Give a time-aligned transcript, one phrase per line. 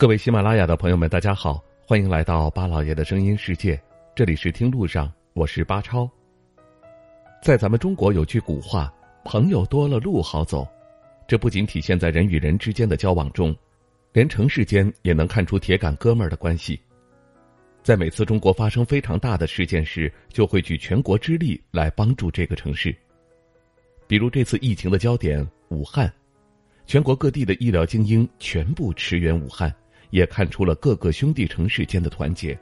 [0.00, 3.78] 各位喜马拉雅的朋友们，大家好，欢迎来到巴老爷的声音世界。
[4.14, 6.10] 这里是听路上，我是巴超。
[7.42, 8.90] 在咱们中国有句古话
[9.26, 10.66] ：“朋友多了路好走。”
[11.28, 13.54] 这不仅体现在人与人之间的交往中，
[14.14, 16.80] 连城市间也能看出铁杆哥们儿的关系。
[17.82, 22.96] 在每次中国发生非常大的事件时，就会举全国之力来帮助这个城市。
[24.06, 26.10] 比如这次疫情的焦点武汉，
[26.86, 29.70] 全国各地的医疗精英全部驰援武汉。
[30.10, 32.58] 也看出了各个兄弟城市间的团结。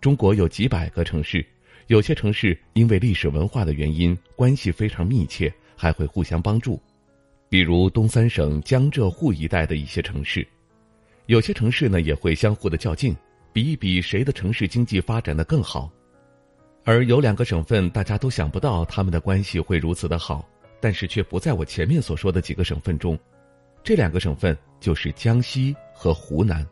[0.00, 1.44] 中国有几百个城市，
[1.88, 6.80] 有些城市因为历史文化的原因关系非常密切，还会互相帮助。
[7.48, 10.46] 比如东三省江浙沪一带的一些城市，
[11.26, 13.14] 有些城市呢也会相互的较劲，
[13.52, 15.90] 比一比谁的城市经济发展的更好。
[16.84, 20.48] 而有两个省份，大家都想不到他们的关系会如此的好，
[20.80, 23.18] 但是却不在我前面所说的几个省份中。
[23.82, 25.76] 这两个省份就是江西。
[26.02, 26.66] 和湖南，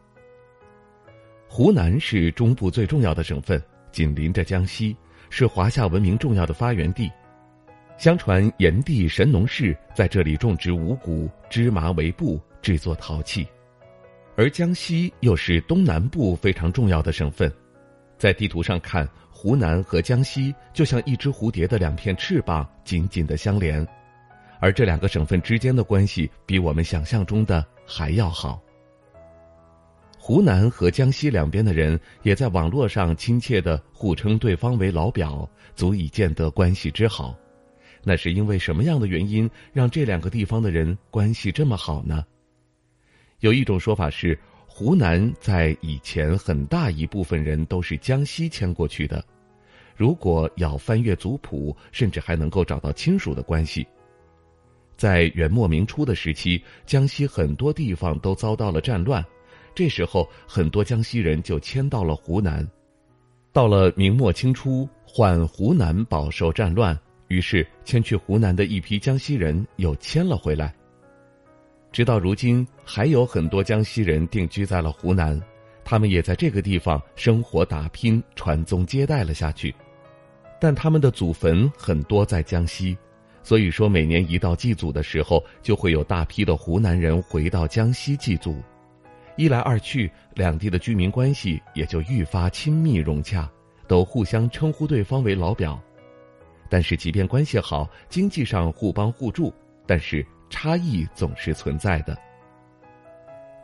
[1.50, 3.62] 湖南是中部最重要的省份，
[3.92, 4.96] 紧邻着江西，
[5.28, 7.12] 是华夏文明重要的发源地。
[7.98, 13.46] 相传炎帝神农氏在这里种植五谷、织麻为布，制作陶器。
[14.34, 17.52] 而江西又是东南部非常重要的省份，
[18.16, 23.86] 在地图上看，湖南和江西就像一只蝴蝶的两片翅膀，紧紧的相连。
[24.58, 28.58] 而这两个省份之间的关系，比我们想象中的还要好。
[30.20, 37.34] 湖南和江西两边的人也在网络上亲切的互称对方为老表，足以见得关系之好。
[38.02, 42.24] 那是因为什么样的原因让这两个地方的人关系这么好呢？
[43.40, 49.24] 有一种说法是，湖南在以前很大一部分人都是江西迁过去的，
[49.96, 53.86] 如果要翻阅族谱，甚至还能够找到亲属的关系。
[54.96, 59.24] 在元末明初的时期，江西很多地方都遭到了战乱。
[59.74, 62.66] 这时候，很多江西人就迁到了湖南。
[63.52, 66.98] 到了明末清初，换湖南饱受战乱，
[67.28, 70.74] 于是迁去湖南的一批江西人又迁了回来。
[71.90, 75.40] 直到如今，还有很多江西人定居在了湖南，
[75.84, 79.74] 他们也在这个地方生活打拼、传宗接代了下去。
[80.60, 82.96] 但他们的祖坟很多在江西，
[83.42, 88.60] 所以说每年一到祭祖的时候，就会有大批的湖南人回到江西祭祖。
[89.38, 93.48] 一来二去，两地的居民关系也就愈发亲密融洽，
[93.86, 95.80] 都互相称呼对方为老表。
[96.68, 99.54] 但是，即便关系好，经济上互帮互助，
[99.86, 102.18] 但是差异总是存在的。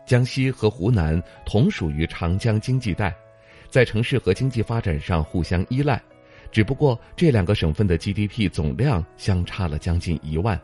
[0.06, 3.12] 江西和湖南同属于长江经济带，
[3.68, 6.00] 在城市和经济发展上互相依赖，
[6.52, 10.56] 只不过这两个省份的 GDP 总量相差了将近一万。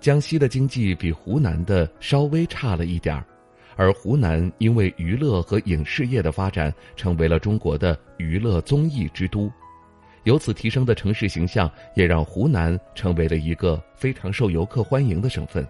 [0.00, 3.24] 江西的经济比湖南的稍微差了一点儿。
[3.76, 9.50] 而湖南因为娱乐和影视业的发展，成为了中国的娱乐综艺之都，
[10.24, 15.66] 由此提升的城市形象，也让湖南成为了一个非常受游客欢迎的省份。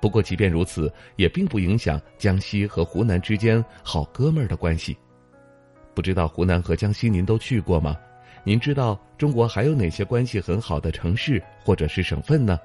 [0.00, 4.96] 不过，即便如此，也并不影响江西和湖南之间好哥们儿的关系。
[5.94, 7.96] 不知道湖南和江西您都去过吗？
[8.44, 12.58] 您知道中国还有哪些关系很好的城市或者是省份呢？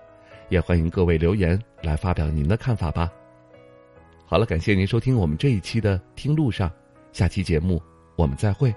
[0.49, 3.11] 也欢迎各位留言来发表您的看法吧。
[4.31, 6.69] 好了，感谢您收听我们这一期的《听路上》，
[7.11, 7.83] 下期节目
[8.15, 8.73] 我们再会。